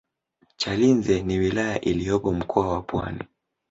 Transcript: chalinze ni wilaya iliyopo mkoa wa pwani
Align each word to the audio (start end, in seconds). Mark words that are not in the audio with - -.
chalinze 0.57 1.21
ni 1.23 1.37
wilaya 1.39 1.81
iliyopo 1.81 2.33
mkoa 2.33 2.67
wa 2.73 2.81
pwani 2.81 3.23